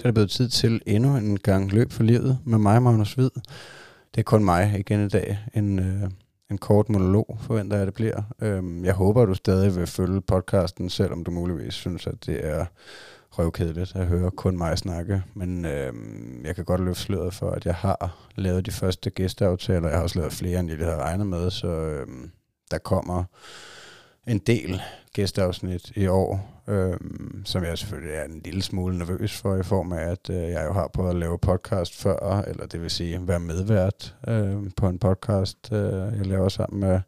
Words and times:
Så 0.00 0.04
er 0.04 0.08
det 0.08 0.14
blevet 0.14 0.30
tid 0.30 0.48
til 0.48 0.80
endnu 0.86 1.16
en 1.16 1.38
gang 1.38 1.72
løb 1.72 1.92
for 1.92 2.02
livet 2.02 2.38
med 2.44 2.58
mig, 2.58 2.82
Magnus 2.82 3.12
Hvid. 3.12 3.30
Det 4.14 4.18
er 4.18 4.22
kun 4.22 4.44
mig 4.44 4.76
igen 4.78 5.04
i 5.04 5.08
dag. 5.08 5.38
En, 5.54 5.78
øh, 5.78 6.10
en 6.50 6.58
kort 6.58 6.88
monolog, 6.88 7.38
forventer 7.40 7.76
jeg, 7.76 7.86
det 7.86 7.94
bliver. 7.94 8.22
Øhm, 8.42 8.84
jeg 8.84 8.94
håber, 8.94 9.22
at 9.22 9.28
du 9.28 9.34
stadig 9.34 9.76
vil 9.76 9.86
følge 9.86 10.20
podcasten, 10.20 10.90
selvom 10.90 11.24
du 11.24 11.30
muligvis 11.30 11.74
synes, 11.74 12.06
at 12.06 12.26
det 12.26 12.46
er 12.46 12.66
røvkedeligt 13.30 13.96
at 13.96 14.06
høre 14.06 14.30
kun 14.30 14.58
mig 14.58 14.78
snakke. 14.78 15.22
Men 15.34 15.64
øhm, 15.64 16.40
jeg 16.44 16.54
kan 16.54 16.64
godt 16.64 16.80
løfte 16.80 17.02
sløret 17.02 17.34
for, 17.34 17.50
at 17.50 17.66
jeg 17.66 17.74
har 17.74 18.28
lavet 18.34 18.66
de 18.66 18.70
første 18.70 19.10
gæsteaftaler. 19.10 19.88
Jeg 19.88 19.96
har 19.96 20.02
også 20.02 20.18
lavet 20.18 20.32
flere, 20.32 20.60
end 20.60 20.70
jeg 20.70 20.78
havde 20.78 21.02
regnet 21.02 21.26
med, 21.26 21.50
så 21.50 21.68
øhm, 21.68 22.30
der 22.70 22.78
kommer 22.78 23.24
en 24.26 24.38
del 24.38 24.80
gæsteafsnit 25.14 25.92
i 25.96 26.06
år, 26.06 26.62
øh, 26.68 26.96
som 27.44 27.64
jeg 27.64 27.78
selvfølgelig 27.78 28.14
er 28.14 28.24
en 28.24 28.40
lille 28.44 28.62
smule 28.62 28.98
nervøs 28.98 29.36
for, 29.36 29.56
i 29.56 29.62
form 29.62 29.92
af, 29.92 30.10
at 30.10 30.30
øh, 30.30 30.36
jeg 30.36 30.64
jo 30.66 30.72
har 30.72 30.90
prøvet 30.94 31.10
at 31.10 31.16
lave 31.16 31.38
podcast 31.38 32.02
før, 32.02 32.42
eller 32.46 32.66
det 32.66 32.82
vil 32.82 32.90
sige 32.90 33.28
være 33.28 33.40
medvært 33.40 34.16
øh, 34.28 34.56
på 34.76 34.88
en 34.88 34.98
podcast, 34.98 35.72
øh, 35.72 35.92
jeg 35.92 36.26
laver 36.26 36.48
sammen 36.48 36.80
med 36.80 37.00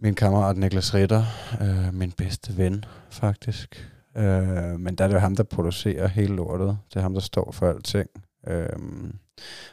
min 0.00 0.14
kammerat 0.14 0.56
Niklas 0.56 0.94
Ritter, 0.94 1.24
øh, 1.60 1.94
min 1.94 2.12
bedste 2.12 2.56
ven 2.56 2.84
faktisk. 3.10 3.88
Øh, 4.16 4.80
men 4.80 4.94
der 4.94 5.04
er 5.04 5.08
det 5.08 5.14
jo 5.14 5.20
ham, 5.20 5.36
der 5.36 5.42
producerer 5.42 6.08
hele 6.08 6.36
lortet. 6.36 6.78
Det 6.90 6.96
er 6.96 7.00
ham, 7.00 7.14
der 7.14 7.20
står 7.20 7.52
for 7.52 7.68
alting. 7.68 8.08
Øh, 8.46 8.68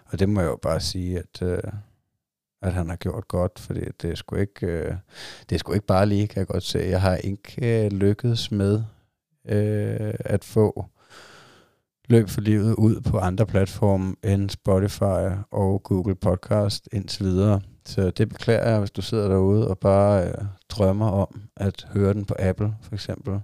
og 0.05 0.19
det 0.19 0.29
må 0.29 0.41
jeg 0.41 0.47
jo 0.47 0.59
bare 0.61 0.79
sige, 0.79 1.19
at... 1.19 1.41
Øh, 1.41 1.59
at 2.61 2.73
han 2.73 2.89
har 2.89 2.95
gjort 2.95 3.27
godt, 3.27 3.59
fordi 3.59 3.81
det 4.01 4.11
er 4.11 4.15
sgu 4.15 4.35
ikke, 4.35 4.67
øh, 4.67 4.93
det 5.49 5.55
er 5.55 5.59
sgu 5.59 5.73
ikke 5.73 5.85
bare 5.85 6.05
lige, 6.05 6.27
kan 6.27 6.39
jeg 6.39 6.47
godt 6.47 6.63
se. 6.63 6.79
Jeg 6.79 7.01
har 7.01 7.15
ikke 7.15 7.85
øh, 7.85 7.91
lykkedes 7.91 8.51
med 8.51 8.83
øh, 9.45 10.13
at 10.19 10.43
få 10.43 10.85
løb 12.09 12.29
for 12.29 12.41
livet 12.41 12.75
ud 12.75 13.01
på 13.01 13.17
andre 13.17 13.45
platforme 13.45 14.15
end 14.23 14.49
Spotify 14.49 15.43
og 15.51 15.83
Google 15.83 16.15
Podcast 16.15 16.89
indtil 16.91 17.25
videre. 17.25 17.61
Så 17.85 18.11
det 18.11 18.29
beklager 18.29 18.69
jeg, 18.69 18.79
hvis 18.79 18.91
du 18.91 19.01
sidder 19.01 19.27
derude 19.27 19.67
og 19.67 19.79
bare 19.79 20.27
øh, 20.27 20.45
drømmer 20.69 21.09
om 21.09 21.41
at 21.57 21.87
høre 21.93 22.13
den 22.13 22.25
på 22.25 22.35
Apple 22.39 22.73
for 22.81 22.93
eksempel. 22.93 23.39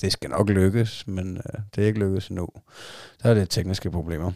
Det 0.00 0.12
skal 0.12 0.30
nok 0.30 0.50
lykkes, 0.50 1.06
men 1.06 1.36
øh, 1.36 1.60
det 1.74 1.82
er 1.82 1.86
ikke 1.86 1.98
lykkedes 1.98 2.28
endnu. 2.28 2.48
Der 3.22 3.30
er 3.30 3.34
det 3.34 3.50
tekniske 3.50 3.90
problemer. 3.90 4.32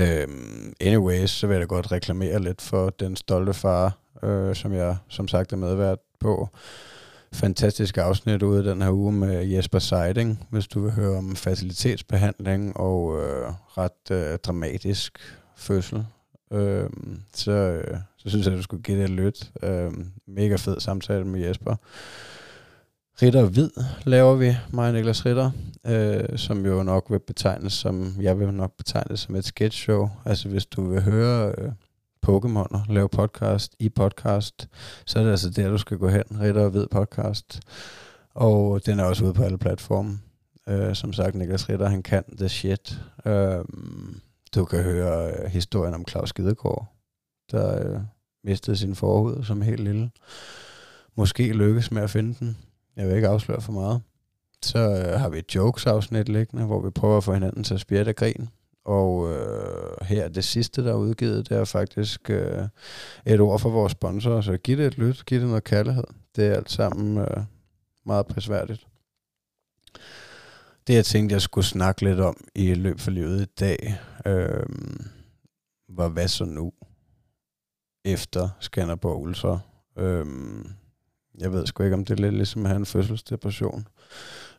Øhm, 0.00 0.55
anyways, 0.80 1.30
så 1.30 1.46
vil 1.46 1.54
jeg 1.54 1.60
da 1.60 1.66
godt 1.66 1.92
reklamere 1.92 2.42
lidt 2.42 2.60
for 2.60 2.90
den 2.90 3.16
stolte 3.16 3.54
far, 3.54 3.98
øh, 4.22 4.54
som 4.54 4.72
jeg 4.72 4.96
som 5.08 5.28
sagt 5.28 5.52
er 5.52 5.56
medvært 5.56 5.98
på. 6.20 6.48
Fantastisk 7.32 7.98
afsnit 7.98 8.42
ude 8.42 8.64
den 8.64 8.82
her 8.82 8.90
uge 8.90 9.12
med 9.12 9.44
Jesper 9.44 9.78
Seiding, 9.78 10.46
hvis 10.50 10.66
du 10.66 10.80
vil 10.80 10.92
høre 10.92 11.18
om 11.18 11.36
facilitetsbehandling 11.36 12.76
og 12.76 13.22
øh, 13.22 13.52
ret 13.78 14.10
øh, 14.10 14.38
dramatisk 14.38 15.18
fødsel. 15.56 16.06
Øh, 16.52 16.90
så, 17.34 17.52
øh, 17.52 17.98
så 18.16 18.28
synes 18.28 18.46
jeg, 18.46 18.52
at 18.52 18.58
du 18.58 18.62
skulle 18.62 18.82
give 18.82 18.98
det 18.98 19.04
et 19.04 19.10
lyt. 19.10 19.50
Øh, 19.62 19.92
mega 20.26 20.56
fed 20.56 20.80
samtale 20.80 21.24
med 21.24 21.40
Jesper. 21.40 21.76
Ritter 23.22 23.44
Hvid 23.44 23.70
laver 24.04 24.34
vi, 24.34 24.56
mig 24.72 24.88
og 24.88 24.94
Niklas 24.94 25.26
Ritter, 25.26 25.50
øh, 25.86 26.38
som 26.38 26.66
jo 26.66 26.82
nok 26.82 27.06
vil 27.10 27.18
betegnes 27.18 27.72
som, 27.72 28.14
jeg 28.20 28.38
vil 28.38 28.54
nok 28.54 28.76
betegne 28.76 29.16
som 29.16 29.34
et 29.34 29.44
sketch 29.44 29.78
show. 29.78 30.08
Altså 30.24 30.48
hvis 30.48 30.66
du 30.66 30.88
vil 30.90 31.02
høre 31.02 31.54
øh, 31.58 31.72
Pokémoner 32.26 32.92
lave 32.92 33.08
podcast 33.08 33.74
i 33.78 33.88
podcast, 33.88 34.68
så 35.06 35.18
er 35.18 35.22
det 35.22 35.30
altså 35.30 35.50
der, 35.50 35.70
du 35.70 35.78
skal 35.78 35.98
gå 35.98 36.08
hen, 36.08 36.22
Ritter 36.40 36.68
Hvid 36.68 36.86
podcast. 36.86 37.60
Og 38.34 38.86
den 38.86 39.00
er 39.00 39.04
også 39.04 39.24
ude 39.24 39.34
på 39.34 39.42
alle 39.42 39.58
platforme. 39.58 40.18
Øh, 40.68 40.94
som 40.94 41.12
sagt, 41.12 41.34
Niklas 41.34 41.68
Ritter, 41.68 41.88
han 41.88 42.02
kan 42.02 42.24
the 42.38 42.48
shit. 42.48 43.00
Øh, 43.26 43.64
du 44.54 44.64
kan 44.64 44.82
høre 44.82 45.32
øh, 45.32 45.50
historien 45.50 45.94
om 45.94 46.04
Claus 46.08 46.32
Gidegaard, 46.32 46.86
der 47.50 47.90
øh, 47.94 48.00
mistede 48.44 48.76
sin 48.76 48.94
forhud 48.94 49.44
som 49.44 49.62
helt 49.62 49.80
lille. 49.80 50.10
Måske 51.16 51.52
lykkes 51.52 51.90
med 51.90 52.02
at 52.02 52.10
finde 52.10 52.34
den 52.40 52.56
jeg 52.96 53.08
vil 53.08 53.16
ikke 53.16 53.28
afsløre 53.28 53.60
for 53.60 53.72
meget. 53.72 54.02
Så 54.62 54.78
øh, 54.78 55.20
har 55.20 55.28
vi 55.28 55.38
et 55.38 55.54
jokes-afsnit 55.54 56.28
liggende, 56.28 56.64
hvor 56.64 56.80
vi 56.80 56.90
prøver 56.90 57.16
at 57.16 57.24
få 57.24 57.32
hinanden 57.32 57.64
til 57.64 57.74
at 57.74 57.80
spjætte 57.80 58.08
af 58.08 58.16
grin. 58.16 58.48
Og 58.84 59.32
øh, 59.32 60.06
her 60.06 60.28
det 60.28 60.44
sidste, 60.44 60.84
der 60.84 60.90
er 60.92 60.96
udgivet, 60.96 61.48
det 61.48 61.56
er 61.56 61.64
faktisk 61.64 62.30
øh, 62.30 62.68
et 63.26 63.40
ord 63.40 63.60
for 63.60 63.70
vores 63.70 63.92
sponsorer. 63.92 64.40
Så 64.40 64.56
giv 64.56 64.76
det 64.76 64.86
et 64.86 64.98
lyt, 64.98 65.26
giv 65.26 65.40
det 65.40 65.48
noget 65.48 65.64
kærlighed. 65.64 66.04
Det 66.36 66.46
er 66.46 66.54
alt 66.54 66.70
sammen 66.70 67.18
øh, 67.18 67.42
meget 68.06 68.26
prisværdigt. 68.26 68.86
Det 70.86 70.94
jeg 70.94 71.04
tænkte, 71.04 71.32
jeg 71.32 71.42
skulle 71.42 71.64
snakke 71.64 72.04
lidt 72.04 72.20
om 72.20 72.36
i 72.54 72.74
løb 72.74 73.00
for 73.00 73.10
livet 73.10 73.42
i 73.42 73.52
dag, 73.60 73.98
øh, 74.26 74.66
var 75.88 76.08
hvad 76.08 76.28
så 76.28 76.44
nu 76.44 76.72
efter 78.04 78.48
Skanderborg 78.60 79.20
Ultra. 79.20 79.58
Øh, 79.98 80.26
jeg 81.38 81.52
ved 81.52 81.66
sgu 81.66 81.82
ikke, 81.82 81.94
om 81.94 82.04
det 82.04 82.18
er 82.18 82.22
lidt 82.22 82.34
ligesom 82.34 82.64
at 82.64 82.68
have 82.68 82.78
en 82.78 82.86
fødselsdepression. 82.86 83.86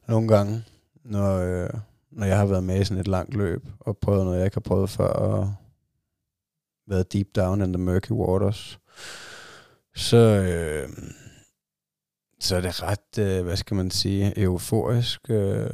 Nogle 0.08 0.28
gange, 0.28 0.64
når, 1.04 1.38
øh, 1.38 1.70
når 2.12 2.26
jeg 2.26 2.38
har 2.38 2.46
været 2.46 2.64
med 2.64 2.82
i 2.82 2.84
sådan 2.84 3.02
et 3.02 3.08
langt 3.08 3.34
løb, 3.34 3.66
og 3.80 3.98
prøvet 3.98 4.26
noget, 4.26 4.38
jeg 4.38 4.46
ikke 4.46 4.56
har 4.56 4.62
prøvet 4.62 4.90
før, 4.90 5.08
og 5.08 5.54
været 6.88 7.14
deep 7.14 7.28
down 7.36 7.62
in 7.62 7.74
the 7.74 7.84
murky 7.84 8.12
waters, 8.12 8.80
så, 9.96 10.18
øh, 10.18 10.90
så 12.40 12.56
er 12.56 12.62
det 12.62 12.84
ret, 12.84 13.18
øh, 13.20 13.44
hvad 13.44 13.58
skal 13.58 13.76
man 13.76 13.92
sige, 13.92 14.40
euforisk 14.40 15.30
øh, 15.30 15.70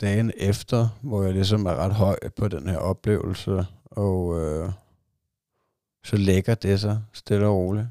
dagen 0.00 0.32
efter, 0.36 0.88
hvor 1.02 1.22
jeg 1.22 1.32
ligesom 1.32 1.66
er 1.66 1.74
ret 1.74 1.94
høj 1.94 2.18
på 2.36 2.48
den 2.48 2.68
her 2.68 2.78
oplevelse, 2.78 3.66
og 3.84 4.40
øh, 4.40 4.72
så 6.04 6.16
lægger 6.16 6.54
det 6.54 6.80
sig 6.80 7.02
stille 7.12 7.46
og 7.46 7.56
roligt. 7.56 7.86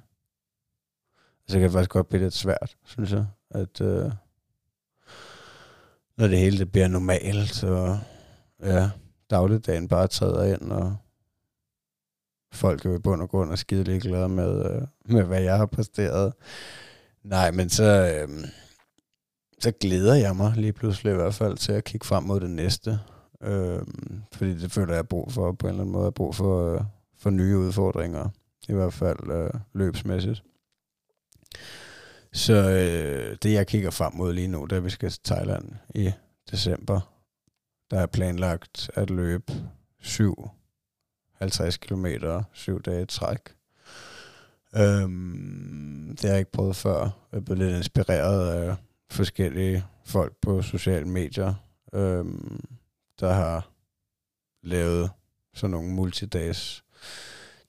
Så 1.52 1.58
kan 1.58 1.64
det 1.64 1.72
faktisk 1.72 1.92
godt 1.92 2.10
blive 2.10 2.24
lidt 2.24 2.34
svært, 2.34 2.78
synes 2.86 3.12
jeg, 3.12 3.26
at 3.50 3.82
øh, 3.82 4.12
når 6.18 6.28
det 6.28 6.38
hele 6.38 6.58
det 6.58 6.72
bliver 6.72 6.88
normalt, 6.88 7.50
så 7.50 7.98
ja, 8.64 8.90
dagligdagen 9.30 9.88
bare 9.88 10.08
træder 10.08 10.44
ind, 10.44 10.72
og 10.72 10.96
folk 12.54 12.86
er 12.86 12.96
i 12.96 13.00
bund 13.00 13.22
og 13.22 13.30
grund 13.30 13.52
og 13.52 13.58
skide 13.58 13.84
ligeglade 13.84 14.30
med, 14.30 14.66
øh, 14.66 14.82
med, 15.06 15.24
hvad 15.24 15.42
jeg 15.42 15.58
har 15.58 15.66
præsteret. 15.66 16.34
Nej, 17.24 17.52
men 17.52 17.70
så, 17.70 17.84
øh, 17.84 18.48
så 19.60 19.72
glæder 19.72 20.16
jeg 20.16 20.36
mig 20.36 20.54
lige 20.56 20.74
pludselig 20.74 21.12
i 21.14 21.16
hvert 21.16 21.34
fald 21.34 21.58
til 21.58 21.72
at 21.72 21.84
kigge 21.84 22.08
frem 22.08 22.24
mod 22.24 22.40
det 22.40 22.52
næste. 22.52 23.00
Øh, 23.44 23.82
fordi 24.34 24.54
det 24.54 24.72
føler 24.72 24.96
jeg 24.96 25.08
brug 25.08 25.32
for 25.32 25.52
på 25.52 25.68
en 25.68 25.70
eller 25.70 25.82
anden 25.82 25.94
måde. 25.94 26.06
Jeg 26.06 26.14
brug 26.14 26.36
for, 26.36 26.74
øh, 26.74 26.82
for 27.18 27.30
nye 27.30 27.58
udfordringer. 27.58 28.30
I 28.70 28.74
hvert 28.74 28.94
fald 28.94 29.32
øh, 29.32 29.50
løbsmæssigt. 29.74 30.44
Så 32.34 32.54
øh, 32.54 33.38
det, 33.44 33.54
jeg 33.54 33.68
kigger 33.68 33.92
frem 33.92 34.14
mod 34.16 34.34
lige 34.34 34.48
nu, 34.48 34.66
det 34.66 34.72
er, 34.72 34.78
at 34.78 34.86
vi 34.86 34.90
skal 34.90 35.10
til 35.10 35.24
Thailand 35.24 35.72
i 35.96 36.12
december. 36.52 37.14
Der 37.92 38.00
er 38.00 38.06
planlagt 38.06 38.90
at 38.94 39.10
løbe 39.10 39.54
7 40.00 40.50
50 41.34 41.78
km, 41.78 42.06
7 42.54 42.82
dage 42.82 43.06
træk. 43.06 43.40
Øhm, 44.76 46.08
det 46.12 46.22
har 46.22 46.30
jeg 46.30 46.40
ikke 46.40 46.52
prøvet 46.52 46.76
før. 46.76 47.00
Jeg 47.32 47.38
er 47.38 47.42
blevet 47.42 47.60
lidt 47.60 47.78
inspireret 47.78 48.50
af 48.54 48.76
forskellige 49.10 49.86
folk 50.06 50.34
på 50.42 50.62
sociale 50.62 51.08
medier, 51.08 51.54
øhm, 51.94 52.66
der 53.20 53.34
har 53.34 53.72
lavet 54.64 55.12
sådan 55.54 55.72
nogle 55.72 55.90
multidags 55.90 56.84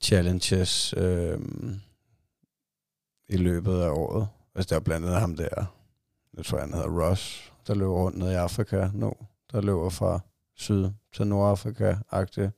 challenges 0.00 0.94
øhm, 0.96 1.80
i 3.32 3.36
løbet 3.36 3.80
af 3.80 3.90
året. 3.90 4.28
Altså, 4.54 4.68
der 4.68 4.80
er 4.80 4.84
blandt 4.84 5.06
andet 5.06 5.20
ham 5.20 5.36
der, 5.36 5.64
jeg 6.36 6.44
tror, 6.44 6.58
han 6.58 6.74
hedder 6.74 7.00
Ross, 7.00 7.52
der 7.66 7.74
løber 7.74 7.92
rundt 7.92 8.18
ned 8.18 8.30
i 8.30 8.34
Afrika 8.34 8.88
nu, 8.94 9.12
der 9.52 9.60
løber 9.60 9.88
fra 9.90 10.20
syd 10.54 10.90
til 11.12 11.26
Nordafrika-agtigt 11.26 12.50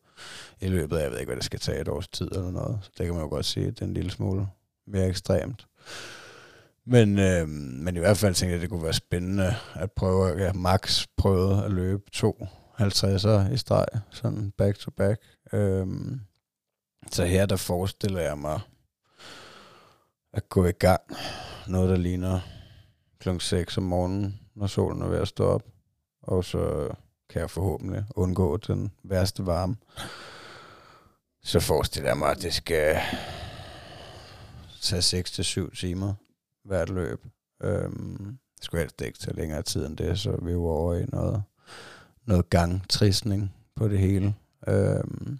i 0.61 0.69
løbet 0.69 0.97
af, 0.97 1.03
jeg 1.03 1.11
ved 1.11 1.19
ikke, 1.19 1.29
hvad 1.29 1.37
det 1.37 1.45
skal 1.45 1.61
tage 1.61 1.81
et 1.81 1.89
års 1.89 2.09
tid 2.09 2.27
eller 2.27 2.51
noget. 2.51 2.79
Så 2.83 2.91
det 2.99 3.07
kan 3.07 3.15
man 3.15 3.23
jo 3.25 3.29
godt 3.29 3.47
sige, 3.47 3.67
det 3.67 3.81
er 3.81 3.87
en 3.87 3.95
lille 3.95 4.11
smule 4.11 4.47
mere 4.87 5.09
ekstremt. 5.09 5.67
Men, 6.85 7.19
øh, 7.19 7.49
men 7.49 7.97
i 7.97 7.99
hvert 7.99 8.17
fald 8.17 8.35
tænkte 8.35 8.51
jeg, 8.51 8.57
at 8.57 8.63
det 8.63 8.71
kunne 8.71 8.83
være 8.83 8.93
spændende 8.93 9.55
at 9.75 9.93
prøve, 9.93 10.39
ja, 10.39 10.53
max 10.53 11.07
prøve 11.17 11.65
at 11.65 11.71
løbe 11.71 12.03
to 12.13 12.47
50'er 12.81 13.53
i 13.53 13.57
streg, 13.57 13.87
sådan 14.11 14.53
back 14.59 14.79
to 14.79 14.91
back. 14.91 15.23
Øh, 15.53 15.87
så 17.11 17.25
her 17.25 17.47
der 17.47 17.57
forestiller 17.57 18.21
jeg 18.21 18.39
mig 18.39 18.61
at 20.35 20.49
gå 20.49 20.67
i 20.67 20.73
gang. 20.73 21.01
Noget, 21.69 21.91
der 21.91 21.97
ligner 21.97 22.41
kl. 23.19 23.39
6 23.39 23.79
om 23.79 23.83
morgenen, 23.83 24.41
når 24.55 24.67
solen 24.67 25.03
er 25.03 25.09
ved 25.09 25.19
at 25.19 25.29
stå 25.29 25.45
op. 25.45 25.63
Og 26.23 26.45
så 26.45 26.89
kan 27.29 27.41
jeg 27.41 27.51
forhåbentlig 27.51 28.05
undgå 28.15 28.57
den 28.57 28.93
værste 29.03 29.47
varme. 29.47 29.77
Så 31.43 31.61
forestiller 31.61 32.11
jeg 32.11 32.19
mig, 32.19 32.31
at 32.31 32.43
det 32.43 32.55
skal 32.55 32.97
tage 34.83 35.25
6-7 35.25 35.81
timer 35.81 36.15
hvert 36.65 36.89
løb. 36.89 37.27
Øhm, 37.63 38.39
det 38.57 38.65
skulle 38.65 38.81
helst 38.81 39.01
ikke 39.01 39.19
tage 39.19 39.37
længere 39.37 39.63
tid 39.63 39.87
end 39.87 39.97
det, 39.97 40.19
så 40.19 40.39
vi 40.43 40.53
er 40.53 40.57
over 40.57 40.95
i 40.95 41.05
noget, 41.05 41.43
noget 42.25 42.51
gangtrisning 42.51 43.55
på 43.77 43.89
det 43.89 43.99
hele. 43.99 44.35
Øhm, 44.69 45.39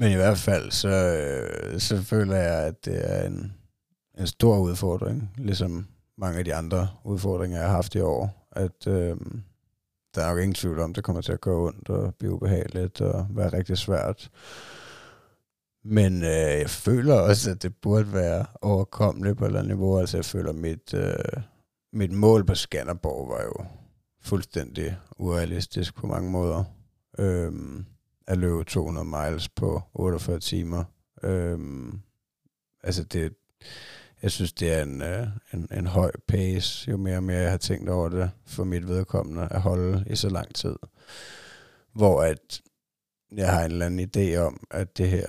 men 0.00 0.12
i 0.12 0.14
hvert 0.14 0.38
fald, 0.38 0.70
så, 0.70 0.88
øh, 0.88 1.80
så 1.80 2.02
føler 2.02 2.36
jeg, 2.36 2.66
at 2.66 2.84
det 2.84 3.12
er 3.12 3.26
en, 3.26 3.52
en 4.18 4.26
stor 4.26 4.58
udfordring, 4.58 5.30
ligesom 5.38 5.86
mange 6.18 6.38
af 6.38 6.44
de 6.44 6.54
andre 6.54 6.88
udfordringer, 7.04 7.58
jeg 7.58 7.66
har 7.66 7.74
haft 7.74 7.94
i 7.94 8.00
år, 8.00 8.48
at 8.52 8.86
øh, 8.86 9.16
der 10.14 10.22
er 10.24 10.30
jo 10.30 10.36
ingen 10.36 10.54
tvivl 10.54 10.78
om, 10.78 10.90
at 10.90 10.96
det 10.96 11.04
kommer 11.04 11.22
til 11.22 11.32
at 11.32 11.40
gå 11.40 11.66
ondt 11.66 11.90
og 11.90 12.14
blive 12.14 12.32
ubehageligt 12.32 13.00
og 13.00 13.26
være 13.30 13.52
rigtig 13.52 13.78
svært. 13.78 14.30
Men 15.84 16.22
øh, 16.22 16.58
jeg 16.60 16.70
føler 16.70 17.14
også, 17.14 17.50
at 17.50 17.62
det 17.62 17.76
burde 17.76 18.12
være 18.12 18.46
overkommeligt 18.62 19.38
på 19.38 19.44
et 19.44 19.48
eller 19.48 19.60
andet 19.60 19.76
niveau. 19.76 19.98
Altså 19.98 20.16
jeg 20.16 20.24
føler, 20.24 20.50
at 20.50 20.56
mit, 20.56 20.94
øh, 20.94 21.42
mit 21.92 22.12
mål 22.12 22.44
på 22.44 22.54
Skanderborg 22.54 23.28
var 23.28 23.42
jo 23.42 23.64
fuldstændig 24.22 24.96
urealistisk 25.18 25.94
på 25.94 26.06
mange 26.06 26.30
måder. 26.30 26.64
Øh, 27.18 27.52
at 28.30 28.38
løbe 28.38 28.64
200 28.64 29.06
miles 29.06 29.48
på 29.48 29.82
48 29.94 30.38
timer. 30.40 30.84
Øhm, 31.22 32.00
altså 32.82 33.04
det, 33.04 33.32
jeg 34.22 34.30
synes, 34.30 34.52
det 34.52 34.72
er 34.72 34.82
en, 34.82 35.02
øh, 35.02 35.26
en, 35.54 35.68
en 35.72 35.86
høj 35.86 36.10
pace, 36.28 36.90
jo 36.90 36.96
mere 36.96 37.16
og 37.16 37.22
mere 37.22 37.38
jeg 37.38 37.50
har 37.50 37.58
tænkt 37.58 37.88
over 37.88 38.08
det 38.08 38.30
for 38.46 38.64
mit 38.64 38.88
vedkommende 38.88 39.48
at 39.50 39.60
holde 39.60 40.04
i 40.06 40.16
så 40.16 40.28
lang 40.28 40.54
tid. 40.54 40.76
Hvor 41.94 42.22
at 42.22 42.60
jeg 43.32 43.52
har 43.52 43.64
en 43.64 43.70
eller 43.72 43.86
anden 43.86 44.10
idé 44.16 44.36
om, 44.36 44.66
at 44.70 44.98
det 44.98 45.08
her, 45.08 45.26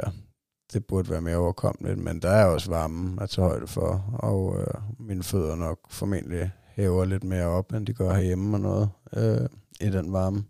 det 0.73 0.85
burde 0.85 1.09
være 1.09 1.21
mere 1.21 1.37
overkommeligt, 1.37 1.99
men 1.99 2.21
der 2.21 2.29
er 2.29 2.45
også 2.45 2.69
varme 2.71 3.23
at 3.23 3.29
tage 3.29 3.47
højde 3.47 3.67
for, 3.67 4.19
og 4.19 4.59
øh, 4.59 4.81
mine 4.99 5.23
fødder 5.23 5.55
nok 5.55 5.79
formentlig 5.89 6.51
hæver 6.65 7.05
lidt 7.05 7.23
mere 7.23 7.45
op, 7.45 7.73
end 7.73 7.87
de 7.87 7.93
gør 7.93 8.13
herhjemme 8.13 8.57
og 8.57 8.61
noget 8.61 8.89
øh, 9.13 9.49
i 9.81 9.89
den 9.89 10.13
varme. 10.13 10.43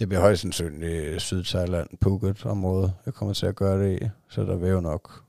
Det 0.00 0.08
bliver 0.08 0.20
højst 0.20 0.42
sandsynligt 0.42 1.04
øh, 1.04 1.20
Syd-Thailand, 1.20 1.88
Phuket-område, 2.00 2.92
jeg 3.06 3.14
kommer 3.14 3.34
til 3.34 3.46
at 3.46 3.56
gøre 3.56 3.82
det 3.82 4.02
i, 4.02 4.08
så 4.28 4.42
der 4.42 4.56
vil 4.56 4.70
jo 4.70 4.80
nok 4.80 5.24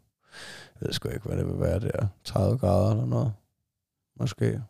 jeg 0.81 0.87
ved 0.87 0.93
sgu 0.93 1.09
ikke, 1.09 1.25
hvad 1.25 1.37
det 1.37 1.47
vil 1.47 1.59
være 1.59 1.79
der. 1.79 2.07
30 2.23 2.57
grader 2.57 2.91
eller 2.91 3.05
noget. 3.05 3.33
Måske. 4.19 4.61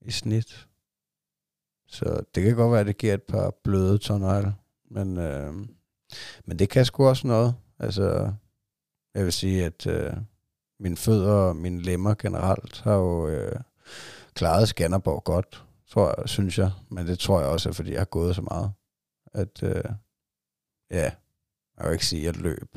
I 0.00 0.10
snit. 0.10 0.66
Så 1.86 2.20
det 2.34 2.42
kan 2.42 2.56
godt 2.56 2.72
være, 2.72 2.80
at 2.80 2.86
det 2.86 2.98
giver 2.98 3.14
et 3.14 3.22
par 3.22 3.54
bløde 3.64 3.98
tonnegle. 3.98 4.54
Men, 4.90 5.18
øh, 5.18 5.54
men 6.44 6.58
det 6.58 6.68
kan 6.68 6.84
sgu 6.84 7.08
også 7.08 7.26
noget. 7.26 7.54
Altså, 7.78 8.32
jeg 9.14 9.24
vil 9.24 9.32
sige, 9.32 9.64
at 9.64 9.86
øh, 9.86 10.12
mine 10.80 10.96
fødder 10.96 11.32
og 11.32 11.56
mine 11.56 11.82
lemmer 11.82 12.14
generelt 12.14 12.80
har 12.80 12.94
jo 12.94 13.28
øh, 13.28 13.60
klaret 14.34 14.68
Skanderborg 14.68 15.24
godt, 15.24 15.64
tror 15.90 16.14
jeg, 16.18 16.28
synes 16.28 16.58
jeg. 16.58 16.70
Men 16.88 17.06
det 17.06 17.18
tror 17.18 17.40
jeg 17.40 17.48
også, 17.48 17.68
er, 17.68 17.72
fordi 17.72 17.92
jeg 17.92 18.00
har 18.00 18.04
gået 18.04 18.34
så 18.36 18.42
meget. 18.42 18.72
At, 19.34 19.62
øh, 19.62 19.84
ja, 20.90 21.10
man 21.76 21.80
kan 21.80 21.86
jo 21.86 21.92
ikke 21.92 22.06
sige, 22.06 22.28
at 22.28 22.36
jeg 22.36 22.42
løb 22.42 22.76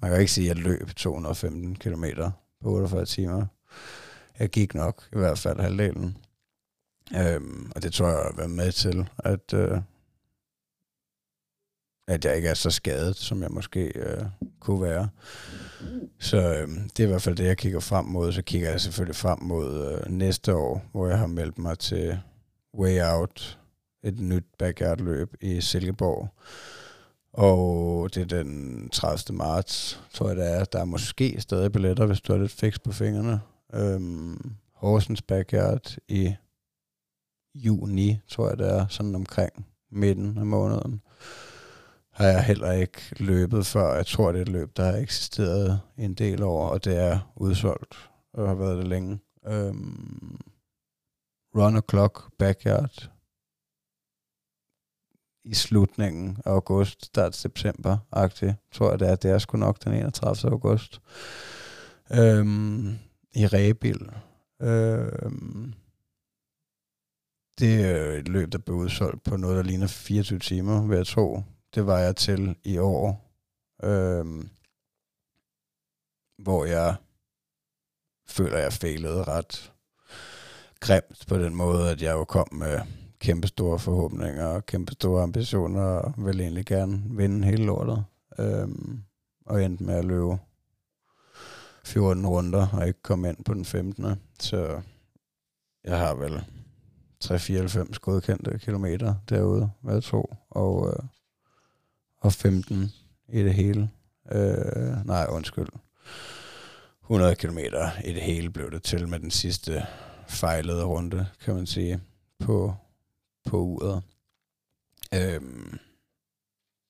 man 0.00 0.10
kan 0.10 0.20
ikke 0.20 0.32
sige, 0.32 0.50
at 0.50 0.56
jeg 0.56 0.64
løb 0.64 0.94
215 0.96 1.76
km 1.76 2.04
på 2.60 2.70
48 2.70 3.04
timer. 3.04 3.46
Jeg 4.38 4.48
gik 4.48 4.74
nok, 4.74 5.08
i 5.12 5.18
hvert 5.18 5.38
fald 5.38 5.60
halvdelen. 5.60 6.16
Øhm, 7.16 7.72
og 7.74 7.82
det 7.82 7.92
tror 7.92 8.08
jeg 8.08 8.30
var 8.34 8.46
med 8.46 8.72
til, 8.72 9.08
at, 9.18 9.54
øh, 9.54 9.78
at 12.08 12.24
jeg 12.24 12.36
ikke 12.36 12.48
er 12.48 12.54
så 12.54 12.70
skadet, 12.70 13.16
som 13.16 13.42
jeg 13.42 13.50
måske 13.50 13.92
øh, 13.98 14.24
kunne 14.60 14.82
være. 14.82 15.08
Så 16.18 16.36
øh, 16.36 16.68
det 16.68 17.00
er 17.00 17.04
i 17.04 17.10
hvert 17.10 17.22
fald 17.22 17.36
det, 17.36 17.44
jeg 17.44 17.58
kigger 17.58 17.80
frem 17.80 18.04
mod. 18.04 18.32
Så 18.32 18.42
kigger 18.42 18.70
jeg 18.70 18.80
selvfølgelig 18.80 19.16
frem 19.16 19.38
mod 19.42 19.92
øh, 19.92 20.12
næste 20.12 20.54
år, 20.54 20.84
hvor 20.92 21.08
jeg 21.08 21.18
har 21.18 21.26
meldt 21.26 21.58
mig 21.58 21.78
til 21.78 22.20
Way 22.74 23.02
Out, 23.02 23.58
et 24.02 24.20
nyt 24.20 24.44
backyardløb 24.58 25.34
i 25.40 25.60
Silkeborg 25.60 26.28
og 27.32 28.14
det 28.14 28.32
er 28.32 28.42
den 28.42 28.88
30. 28.88 29.36
marts, 29.36 30.00
tror 30.12 30.28
jeg 30.28 30.36
det 30.36 30.52
er. 30.52 30.64
Der 30.64 30.80
er 30.80 30.84
måske 30.84 31.40
stadig 31.40 31.72
billetter, 31.72 32.06
hvis 32.06 32.20
du 32.20 32.32
har 32.32 32.40
lidt 32.40 32.52
fix 32.52 32.76
på 32.84 32.92
fingrene. 32.92 33.40
Øhm, 33.74 34.54
Horsens 34.74 35.22
Backyard 35.22 35.96
i 36.08 36.34
juni, 37.54 38.18
tror 38.28 38.48
jeg 38.48 38.58
det 38.58 38.68
er, 38.68 38.86
sådan 38.88 39.14
omkring 39.14 39.66
midten 39.90 40.38
af 40.38 40.46
måneden. 40.46 41.02
Har 42.10 42.26
jeg 42.26 42.44
heller 42.44 42.72
ikke 42.72 43.00
løbet 43.16 43.66
før. 43.66 43.94
Jeg 43.94 44.06
tror, 44.06 44.32
det 44.32 44.38
er 44.38 44.42
et 44.42 44.48
løb, 44.48 44.76
der 44.76 44.84
har 44.84 44.96
eksisteret 44.96 45.80
en 45.98 46.14
del 46.14 46.42
år, 46.42 46.68
og 46.68 46.84
det 46.84 46.96
er 46.98 47.32
udsolgt, 47.36 48.10
og 48.32 48.48
har 48.48 48.54
været 48.54 48.78
det 48.78 48.88
længe. 48.88 49.18
Øhm, 49.46 50.40
Run 51.56 51.76
O'Clock 51.76 52.28
Backyard 52.38 53.10
i 55.44 55.54
slutningen 55.54 56.38
af 56.44 56.50
august, 56.50 57.06
start 57.06 57.36
september 57.36 57.98
agtig 58.12 58.56
tror 58.72 58.90
jeg 58.90 59.00
det 59.00 59.08
er. 59.08 59.16
Det 59.16 59.30
er 59.30 59.38
sgu 59.38 59.56
nok 59.56 59.84
den 59.84 59.92
31. 59.92 60.52
august. 60.52 61.00
Øhm, 62.12 62.98
I 63.34 63.46
Rebil. 63.46 64.10
Øhm, 64.62 65.74
det 67.58 67.84
er 67.84 68.12
et 68.12 68.28
løb, 68.28 68.52
der 68.52 68.58
blev 68.58 68.76
udsolgt 68.76 69.22
på 69.22 69.36
noget, 69.36 69.56
der 69.56 69.62
ligner 69.62 69.86
24 69.86 70.38
timer, 70.38 70.86
vil 70.86 70.96
jeg 70.96 71.06
tro. 71.06 71.42
Det 71.74 71.86
var 71.86 71.98
jeg 71.98 72.16
til 72.16 72.56
i 72.64 72.78
år. 72.78 73.32
Øhm, 73.84 74.48
hvor 76.38 76.64
jeg 76.64 76.94
føler, 78.28 78.58
jeg 78.58 78.72
fejlede 78.72 79.24
ret 79.24 79.72
grimt 80.80 81.24
på 81.28 81.38
den 81.38 81.54
måde, 81.54 81.90
at 81.90 82.02
jeg 82.02 82.12
jo 82.12 82.24
kom 82.24 82.48
med 82.52 82.80
kæmpe 83.22 83.48
store 83.48 83.78
forhåbninger 83.78 84.46
og 84.46 84.66
kæmpe 84.66 84.92
store 84.92 85.22
ambitioner, 85.22 85.82
og 85.82 86.14
vil 86.16 86.40
egentlig 86.40 86.66
gerne 86.66 87.02
vinde 87.06 87.46
hele 87.46 87.64
lortet. 87.64 88.04
Øhm, 88.38 89.02
og 89.46 89.64
endte 89.64 89.84
med 89.84 89.94
at 89.94 90.04
løbe 90.04 90.38
14 91.84 92.26
runder 92.26 92.66
og 92.72 92.86
ikke 92.86 93.02
komme 93.02 93.28
ind 93.28 93.44
på 93.44 93.54
den 93.54 93.64
15. 93.64 94.06
Så 94.40 94.80
jeg 95.84 95.98
har 95.98 96.14
vel 96.14 96.44
394 97.20 97.98
godkendte 97.98 98.58
kilometer 98.58 99.14
derude, 99.28 99.70
hvad 99.80 99.94
jeg 99.94 100.02
tror, 100.02 100.36
og, 100.50 100.88
øh, 100.88 101.08
og 102.20 102.32
15 102.32 102.92
i 103.28 103.42
det 103.42 103.54
hele. 103.54 103.90
Øh, 104.32 105.06
nej, 105.06 105.26
undskyld. 105.30 105.68
100 107.02 107.34
km 107.34 107.58
i 108.04 108.12
det 108.12 108.22
hele 108.22 108.50
blev 108.50 108.70
det 108.70 108.82
til 108.82 109.08
med 109.08 109.20
den 109.20 109.30
sidste 109.30 109.86
fejlede 110.28 110.84
runde, 110.84 111.26
kan 111.44 111.54
man 111.54 111.66
sige, 111.66 112.00
på 112.38 112.74
på 113.52 113.58
uret. 113.58 114.02
Øhm, 115.14 115.78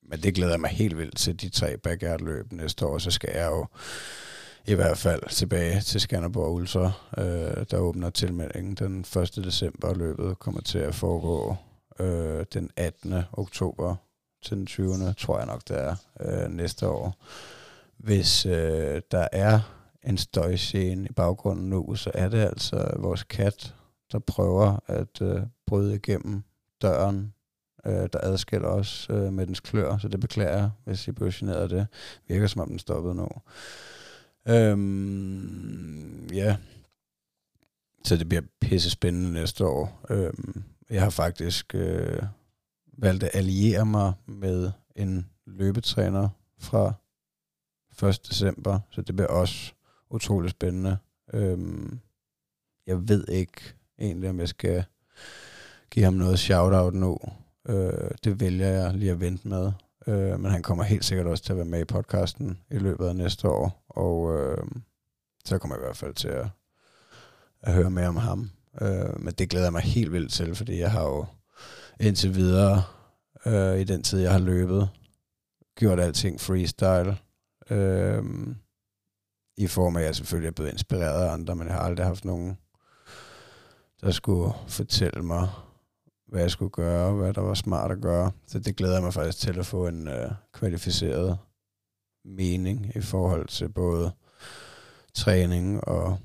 men 0.03 0.23
det 0.23 0.35
glæder 0.35 0.53
jeg 0.53 0.61
mig 0.61 0.71
helt 0.71 0.99
vildt 0.99 1.17
til, 1.17 1.41
de 1.41 1.49
tre 1.49 1.77
backyard-løb 1.77 2.53
næste 2.53 2.87
år. 2.87 2.99
Så 2.99 3.11
skal 3.11 3.31
jeg 3.35 3.51
jo 3.51 3.67
i 4.67 4.75
hvert 4.75 4.99
fald 4.99 5.23
tilbage 5.31 5.81
til 5.81 6.01
Skanderborg 6.01 6.53
Ultra, 6.53 6.93
øh, 7.19 7.67
der 7.71 7.77
åbner 7.79 8.11
tilmeldingen 8.11 8.75
den 8.75 9.01
1. 9.01 9.37
december. 9.45 9.95
Løbet 9.95 10.39
kommer 10.39 10.61
til 10.61 10.79
at 10.79 10.95
foregå 10.95 11.57
øh, 11.99 12.47
den 12.55 12.71
18. 12.77 13.15
oktober 13.33 13.97
til 14.43 14.57
den 14.57 14.67
20. 14.67 15.13
tror 15.13 15.39
jeg 15.39 15.47
nok, 15.47 15.69
det 15.69 15.79
er 15.79 15.97
øh, 16.21 16.51
næste 16.51 16.89
år. 16.89 17.17
Hvis 17.97 18.47
øh, 18.47 19.03
der 19.11 19.29
er 19.33 19.61
en 20.05 20.19
støjscene 20.19 21.09
i 21.09 21.13
baggrunden 21.13 21.71
nu, 21.71 21.95
så 21.95 22.11
er 22.15 22.29
det 22.29 22.39
altså 22.39 22.95
vores 22.97 23.23
kat, 23.23 23.75
der 24.13 24.19
prøver 24.19 24.79
at 24.87 25.23
øh, 25.23 25.41
bryde 25.67 25.95
igennem 25.95 26.43
døren, 26.83 27.35
øh, 27.87 28.09
der 28.13 28.19
adskiller 28.23 28.69
os 28.69 29.07
øh, 29.11 29.33
med 29.33 29.47
dens 29.47 29.61
klør, 29.61 29.99
så 29.99 30.09
det 30.09 30.21
beklager 30.21 30.57
jeg, 30.57 30.71
hvis 30.85 31.09
I 31.09 31.13
blev 31.13 31.31
generet 31.33 31.63
af 31.63 31.69
det. 31.69 31.87
Virker 32.29 32.47
som 32.47 32.61
om 32.61 32.69
den 32.69 32.79
stoppede 32.79 33.15
nu. 33.15 33.29
Øhm, 34.49 36.27
ja, 36.27 36.57
så 38.05 38.17
det 38.17 38.29
bliver 38.29 38.43
pisse 38.61 38.91
spændende 38.91 39.33
næste 39.33 39.67
år. 39.67 40.07
Øhm, 40.11 40.63
jeg 40.91 41.03
har 41.03 41.11
faktisk 41.11 41.75
øh, 41.75 42.23
valgt 42.99 43.23
at 43.23 43.31
alliere 43.35 43.87
mig 43.87 44.13
med 44.27 44.71
en 44.97 45.27
løbetræner 45.47 46.29
fra 46.59 46.93
1. 48.09 48.21
december, 48.29 48.81
så 48.91 49.03
det 49.03 49.17
bliver 49.17 49.29
også 49.29 49.73
utrolig 50.11 50.51
spændende. 50.51 50.99
Øhm, 51.33 52.01
jeg 52.87 53.09
ved 53.09 53.29
ikke 53.29 53.75
egentlig, 53.99 54.31
om 54.31 54.41
jeg 54.41 54.49
skal 54.49 54.85
give 55.93 56.05
ham 56.05 56.15
noget 56.15 56.39
shout-out 56.39 56.95
nu. 56.95 57.19
Øh, 57.69 58.11
det 58.25 58.41
vælger 58.41 58.69
jeg 58.69 58.95
lige 58.95 59.11
at 59.11 59.21
vente 59.21 59.49
med. 59.49 59.73
Øh, 60.07 60.41
men 60.41 60.51
han 60.51 60.63
kommer 60.63 60.85
helt 60.85 61.05
sikkert 61.05 61.27
også 61.27 61.45
til 61.45 61.53
at 61.53 61.57
være 61.57 61.67
med 61.67 61.81
i 61.81 61.85
podcasten 61.85 62.59
i 62.71 62.79
løbet 62.79 63.07
af 63.07 63.17
næste 63.17 63.49
år. 63.49 63.85
Og 63.89 64.39
øh, 64.39 64.65
så 65.45 65.59
kommer 65.59 65.77
jeg 65.77 65.83
i 65.83 65.87
hvert 65.87 65.97
fald 65.97 66.15
til 66.15 66.29
at, 66.29 66.47
at 67.63 67.75
høre 67.75 67.91
mere 67.91 68.09
om 68.09 68.17
ham. 68.17 68.51
Øh, 68.81 69.21
men 69.21 69.35
det 69.35 69.51
glæder 69.51 69.67
jeg 69.67 69.73
mig 69.73 69.83
helt 69.83 70.13
vildt 70.13 70.33
til, 70.33 70.55
fordi 70.55 70.79
jeg 70.79 70.91
har 70.91 71.03
jo 71.03 71.27
indtil 72.01 72.35
videre 72.35 72.83
øh, 73.47 73.81
i 73.81 73.85
den 73.85 74.03
tid, 74.03 74.21
jeg 74.21 74.33
har 74.33 74.39
løbet, 74.39 74.89
gjort 75.77 76.01
alting 76.01 76.41
freestyle. 76.41 77.17
Øh, 77.71 78.25
I 79.57 79.67
form 79.67 79.97
af, 79.97 80.01
at 80.01 80.07
jeg 80.07 80.17
selvfølgelig 80.17 80.49
er 80.49 80.53
blevet 80.53 80.73
inspireret 80.73 81.27
af 81.27 81.33
andre, 81.33 81.57
men 81.57 81.67
jeg 81.67 81.75
har 81.75 81.83
aldrig 81.83 82.07
haft 82.07 82.25
nogen, 82.25 82.59
der 84.01 84.11
skulle 84.11 84.53
fortælle 84.69 85.23
mig, 85.23 85.49
hvad 86.33 86.41
jeg 86.41 86.51
skulle 86.51 86.71
gøre, 86.71 87.13
hvad 87.13 87.35
der 87.35 87.41
var 87.41 87.55
smart 87.55 87.91
at 87.91 88.01
gøre. 88.01 88.31
Så 88.47 88.59
det 88.59 88.77
glæder 88.77 88.95
jeg 88.95 89.03
mig 89.03 89.15
faktisk 89.15 89.39
til 89.39 89.59
at 89.59 89.67
få 89.67 89.87
en 89.87 90.09
øh, 90.09 90.31
kvalificeret 90.53 91.39
mening 92.25 92.93
i 92.97 93.01
forhold 93.01 93.49
til 93.49 93.69
både 93.69 94.13
træning 95.15 95.85
og 95.85 96.19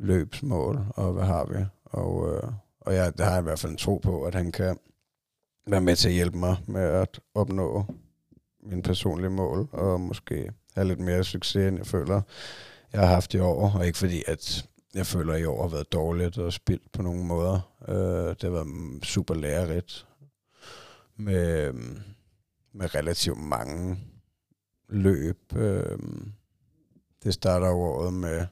løbsmål, 0.00 0.80
og 0.88 1.12
hvad 1.12 1.24
har 1.24 1.44
vi. 1.44 1.64
Og, 1.84 2.34
øh, 2.34 2.52
og 2.80 2.94
jeg, 2.94 3.12
det 3.18 3.24
har 3.24 3.32
jeg 3.32 3.40
i 3.40 3.42
hvert 3.42 3.58
fald 3.58 3.72
en 3.72 3.78
tro 3.78 3.98
på, 3.98 4.22
at 4.22 4.34
han 4.34 4.52
kan 4.52 4.78
være 5.66 5.80
med 5.80 5.96
til 5.96 6.08
at 6.08 6.14
hjælpe 6.14 6.38
mig 6.38 6.56
med 6.66 6.82
at 6.82 7.20
opnå 7.34 7.84
min 8.62 8.82
personlige 8.82 9.30
mål, 9.30 9.68
og 9.72 10.00
måske 10.00 10.52
have 10.74 10.88
lidt 10.88 11.00
mere 11.00 11.24
succes, 11.24 11.68
end 11.68 11.76
jeg 11.78 11.86
føler, 11.86 12.20
jeg 12.92 13.00
har 13.00 13.08
haft 13.08 13.34
i 13.34 13.38
år. 13.38 13.70
Og 13.74 13.86
ikke 13.86 13.98
fordi, 13.98 14.22
at 14.26 14.68
jeg 14.94 15.06
føler, 15.06 15.32
at 15.32 15.40
i 15.40 15.44
år 15.44 15.62
har 15.62 15.68
været 15.68 15.92
dårligt 15.92 16.38
og 16.38 16.52
spildt 16.52 16.92
på 16.92 17.02
nogle 17.02 17.24
måder. 17.24 17.60
Øh, 17.88 18.28
det 18.28 18.42
har 18.42 18.50
været 18.50 19.04
super 19.04 19.34
lærerigt 19.34 20.06
med, 21.16 21.72
med 22.72 22.94
relativt 22.94 23.38
mange 23.38 23.98
løb. 24.88 25.56
Øh, 25.56 25.98
det 27.24 27.34
starter 27.34 27.68
jo 27.68 27.80
året 27.80 28.12
med 28.12 28.46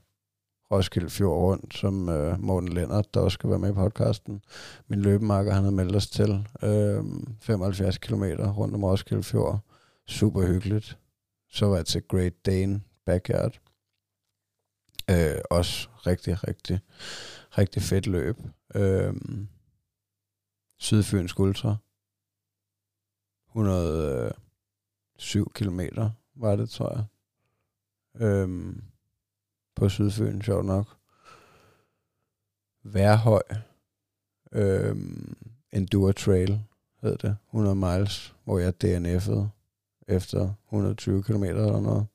Roskilde 0.70 1.10
Fjord 1.10 1.40
rundt, 1.40 1.74
som 1.74 2.08
øh, 2.08 2.40
Morten 2.40 2.68
Lennart, 2.68 3.14
der 3.14 3.20
også 3.20 3.34
skal 3.34 3.50
være 3.50 3.58
med 3.58 3.70
i 3.70 3.72
podcasten. 3.72 4.42
Min 4.88 5.02
løbemarker, 5.02 5.52
han 5.52 5.64
har 5.64 5.70
meldt 5.70 5.96
os 5.96 6.10
til. 6.10 6.48
Øh, 6.62 7.04
75 7.40 7.98
km 7.98 8.24
rundt 8.38 8.74
om 8.74 8.84
Roskilde 8.84 9.22
Fjord. 9.22 9.58
Super 10.06 10.46
hyggeligt. 10.46 10.98
Så 11.50 11.66
var 11.66 11.76
jeg 11.76 11.86
til 11.86 12.02
Great 12.02 12.46
Dane 12.46 12.80
Backyard. 13.06 13.60
Øh, 15.10 15.40
også 15.50 15.88
rigtig, 16.06 16.48
rigtig, 16.48 16.80
rigtig 17.58 17.82
fedt 17.82 18.06
løb. 18.06 18.36
Øh, 18.74 19.14
Sydfyns 20.78 21.38
Ultra. 21.38 21.76
107 23.48 25.52
kilometer 25.54 26.10
var 26.34 26.56
det, 26.56 26.70
tror 26.70 26.96
jeg. 26.96 27.04
Øh, 28.26 28.76
på 29.76 29.88
Sydfyn, 29.88 30.42
sjovt 30.42 30.66
nok. 30.66 30.96
Værhøj. 32.82 33.42
Øh, 34.52 34.96
Endure 35.72 36.12
Trail 36.12 36.62
hed 37.02 37.18
det. 37.18 37.36
100 37.48 37.76
miles, 37.76 38.34
hvor 38.44 38.58
jeg 38.58 38.74
DNF'ede 38.84 39.48
efter 40.08 40.52
120 40.66 41.22
km 41.22 41.44
eller 41.44 41.80
noget. 41.80 42.06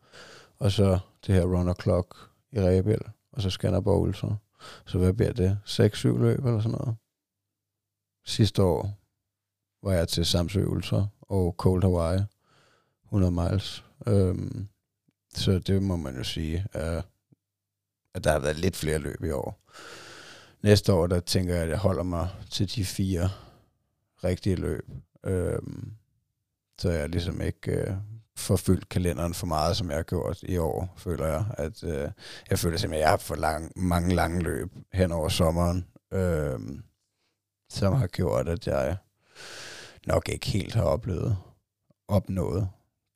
Og 0.58 0.72
så 0.72 1.00
det 1.26 1.36
her 1.36 1.44
Runner 1.44 1.74
Clock 1.82 2.35
i 2.56 2.60
Rebel, 2.60 3.00
og 3.32 3.42
så 3.42 3.50
Skanderborg 3.50 4.02
Ultra. 4.02 4.36
Så 4.86 4.98
hvad 4.98 5.14
bliver 5.14 5.34
det? 5.34 5.60
6-7 5.66 6.08
løb 6.08 6.46
eller 6.46 6.60
sådan 6.60 6.78
noget? 6.78 6.96
Sidste 8.26 8.64
år 8.64 9.00
var 9.84 9.94
jeg 9.94 10.08
til 10.08 10.26
Samsø 10.26 10.66
Ultra 10.66 11.08
og 11.22 11.56
Cold 11.58 11.84
Hawaii, 11.84 12.22
100 13.06 13.32
miles. 13.32 13.86
Øhm, 14.08 14.68
så 15.34 15.60
det 15.60 15.84
må 15.84 15.96
man 15.96 16.18
jo 16.18 16.24
sige, 16.24 16.66
at, 16.74 17.06
at 18.14 18.24
der 18.24 18.32
har 18.32 18.40
været 18.40 18.60
lidt 18.60 18.76
flere 18.76 18.98
løb 18.98 19.24
i 19.24 19.32
år. 19.32 19.62
Næste 20.64 20.94
år, 20.94 21.08
der 21.08 21.20
tænker 21.20 21.54
jeg, 21.54 21.64
at 21.64 21.70
jeg 21.70 21.78
holder 21.78 22.04
mig 22.04 22.30
til 22.52 22.76
de 22.76 22.86
fire 22.86 23.30
rigtige 24.24 24.56
løb. 24.56 24.90
Øhm, 25.24 25.94
så 26.78 26.92
jeg 26.92 27.10
ligesom 27.10 27.42
ikke 27.42 27.72
øh, 27.72 27.96
forfyldt 28.38 28.90
kalenderen 28.90 29.34
for 29.34 29.48
meget, 29.48 29.78
som 29.78 29.90
jeg 29.90 29.98
har 29.98 30.04
gjort 30.04 30.44
i 30.44 30.58
år, 30.58 30.94
føler 30.98 31.28
jeg. 31.28 31.46
At, 31.58 31.84
øh, 31.84 32.12
jeg 32.50 32.60
føler 32.60 32.78
simpelthen, 32.78 32.94
at 32.94 33.00
jeg 33.00 33.10
har 33.10 33.18
for 33.18 33.36
lang, 33.36 33.72
mange 33.76 34.16
lange 34.16 34.44
løb 34.44 34.72
hen 34.94 35.12
over 35.12 35.30
sommeren, 35.30 35.88
øh, 36.14 36.60
som 37.70 37.94
har 37.94 38.08
gjort, 38.08 38.48
at 38.48 38.68
jeg 38.68 38.98
nok 40.08 40.30
ikke 40.30 40.48
helt 40.48 40.74
har 40.74 40.84
oplevet, 40.84 41.38
opnået 42.08 42.70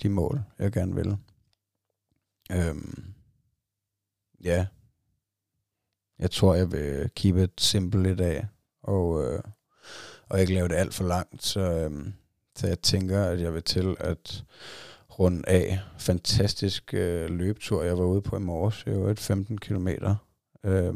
de 0.03 0.09
mål, 0.09 0.43
jeg 0.59 0.71
gerne 0.71 0.95
vil. 0.95 1.17
Øh, 2.51 2.75
ja, 4.43 4.67
jeg 6.19 6.31
tror, 6.31 6.55
jeg 6.55 6.71
vil 6.71 7.09
keep 7.15 7.37
it 7.37 7.61
simple 7.61 8.11
i 8.11 8.15
dag, 8.15 8.47
og, 8.83 9.23
øh, 9.23 9.43
og 10.29 10.41
ikke 10.41 10.53
lave 10.53 10.67
det 10.67 10.75
alt 10.75 10.93
for 10.93 11.03
langt, 11.03 11.43
så, 11.43 11.59
øh, 11.59 12.07
så 12.55 12.67
jeg 12.67 12.79
tænker, 12.81 13.23
at 13.23 13.41
jeg 13.41 13.53
vil 13.53 13.63
til 13.63 13.95
at 13.99 14.43
runde 15.19 15.49
af. 15.49 15.79
Fantastisk 15.97 16.93
øh, 16.93 17.29
løbetur, 17.29 17.83
jeg 17.83 17.97
var 17.97 18.05
ude 18.05 18.21
på 18.21 18.37
i 18.37 18.39
morges. 18.39 18.83
Det 18.85 18.99
var 18.99 19.09
et 19.09 19.19
15 19.19 19.57
km 19.57 19.87
øh, 20.63 20.93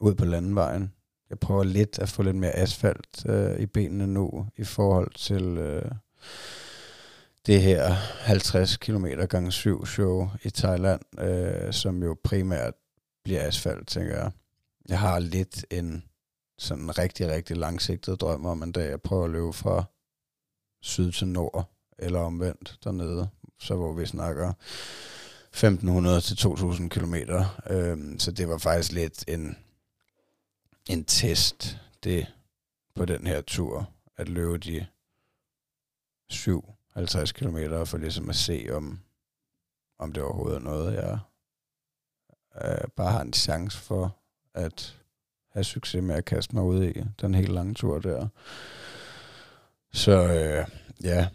ud 0.00 0.14
på 0.14 0.24
landevejen. 0.24 0.92
Jeg 1.30 1.38
prøver 1.38 1.64
lidt 1.64 1.98
at 1.98 2.08
få 2.08 2.22
lidt 2.22 2.36
mere 2.36 2.56
asfalt 2.56 3.26
øh, 3.26 3.60
i 3.60 3.66
benene 3.66 4.06
nu 4.06 4.46
i 4.56 4.64
forhold 4.64 5.10
til 5.14 5.58
øh, 5.58 5.90
det 7.46 7.62
her 7.62 7.90
50 8.20 8.76
km 8.76 9.06
gange 9.28 9.52
7 9.52 9.86
show 9.86 10.28
i 10.44 10.50
Thailand, 10.50 11.00
øh, 11.20 11.72
som 11.72 12.02
jo 12.02 12.16
primært 12.24 12.74
bliver 13.24 13.46
asfalt, 13.46 13.88
tænker 13.88 14.16
jeg. 14.16 14.30
Jeg 14.88 14.98
har 14.98 15.18
lidt 15.18 15.64
en 15.70 16.04
sådan 16.58 16.98
rigtig, 16.98 17.28
rigtig 17.28 17.56
langsigtet 17.56 18.20
drøm 18.20 18.46
om 18.46 18.62
en 18.62 18.72
dag 18.72 18.90
jeg 18.90 19.00
prøver 19.00 19.24
at 19.24 19.30
løbe 19.30 19.52
fra 19.52 19.84
syd 20.82 21.12
til 21.12 21.28
nord, 21.28 21.70
eller 21.98 22.20
omvendt 22.20 22.78
dernede, 22.84 23.28
så 23.58 23.76
hvor 23.76 23.92
vi 23.92 24.06
snakker 24.06 24.52
1500 25.56 26.20
til 26.20 26.36
2000 26.36 26.90
kilometer. 26.90 27.62
Øhm, 27.70 28.18
så 28.18 28.30
det 28.30 28.48
var 28.48 28.58
faktisk 28.58 28.92
lidt 28.92 29.24
en, 29.28 29.56
en 30.88 31.04
test, 31.04 31.78
det 32.04 32.26
på 32.94 33.04
den 33.04 33.26
her 33.26 33.40
tur, 33.40 33.90
at 34.16 34.28
løbe 34.28 34.58
de 34.58 34.86
57 36.30 37.32
km 37.32 37.58
for 37.84 37.96
ligesom 37.96 38.28
at 38.28 38.36
se, 38.36 38.68
om, 38.72 39.00
om 39.98 40.12
det 40.12 40.22
overhovedet 40.22 40.56
er 40.56 40.60
noget, 40.60 40.94
jeg 40.94 41.18
øh, 42.64 42.88
bare 42.96 43.12
har 43.12 43.20
en 43.20 43.32
chance 43.32 43.78
for 43.78 44.16
at 44.54 44.96
have 45.52 45.64
succes 45.64 46.02
med 46.02 46.14
at 46.14 46.24
kaste 46.24 46.54
mig 46.54 46.64
ud 46.64 46.84
i 46.84 47.02
den 47.20 47.34
helt 47.34 47.52
lange 47.52 47.74
tur 47.74 47.98
der. 47.98 48.28
Så 49.92 50.12
øh, 50.12 50.66
ja, 51.02 51.28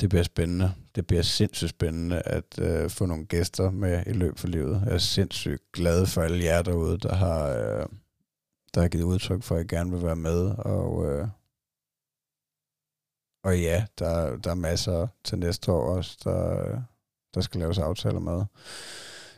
det 0.00 0.08
bliver 0.08 0.22
spændende. 0.22 0.72
Det 0.94 1.06
bliver 1.06 1.22
sindssygt 1.22 1.70
spændende 1.70 2.22
at 2.22 2.58
øh, 2.58 2.90
få 2.90 3.06
nogle 3.06 3.26
gæster 3.26 3.70
med 3.70 4.02
i 4.06 4.12
løb 4.12 4.38
for 4.38 4.48
livet. 4.48 4.82
Jeg 4.86 4.94
er 4.94 4.98
sindssygt 4.98 5.72
glad 5.72 6.06
for 6.06 6.22
alle 6.22 6.44
jer 6.44 6.62
derude, 6.62 6.98
der 6.98 7.14
har, 7.14 7.48
øh, 7.48 7.86
der 8.74 8.80
har 8.80 8.88
givet 8.88 9.04
udtryk 9.04 9.42
for, 9.42 9.56
at 9.56 9.64
I 9.64 9.74
gerne 9.74 9.90
vil 9.90 10.02
være 10.02 10.16
med. 10.16 10.50
Og, 10.58 11.06
øh, 11.06 11.28
og 13.44 13.60
ja, 13.60 13.86
der, 13.98 14.36
der 14.36 14.50
er 14.50 14.54
masser 14.54 15.06
til 15.24 15.38
næste 15.38 15.72
år 15.72 15.96
også, 15.96 16.18
der, 16.24 16.82
der 17.34 17.40
skal 17.40 17.60
laves 17.60 17.78
aftaler 17.78 18.20
med. 18.20 18.44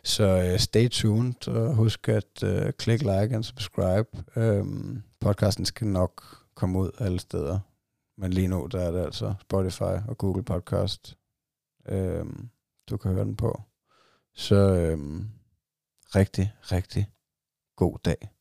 Så 0.04 0.24
øh, 0.24 0.58
stay 0.58 0.88
tuned, 0.88 1.48
og 1.48 1.74
husk 1.74 2.08
at 2.08 2.42
uh, 2.42 2.70
klik 2.78 3.00
like 3.00 3.34
and 3.34 3.44
subscribe. 3.44 4.08
Um, 4.36 5.02
podcasten 5.20 5.64
skal 5.64 5.86
nok 5.86 6.24
komme 6.54 6.78
ud 6.78 6.90
alle 6.98 7.18
steder. 7.18 7.58
Men 8.18 8.32
lige 8.32 8.48
nu, 8.48 8.66
der 8.66 8.80
er 8.80 8.90
det 8.90 9.00
altså 9.00 9.34
Spotify 9.40 10.08
og 10.08 10.18
Google 10.18 10.44
Podcast, 10.44 11.18
øhm, 11.88 12.50
du 12.90 12.96
kan 12.96 13.12
høre 13.12 13.24
den 13.24 13.36
på. 13.36 13.62
Så 14.34 14.56
øhm, 14.56 15.28
rigtig, 16.14 16.52
rigtig 16.62 17.12
god 17.76 17.98
dag. 18.04 18.35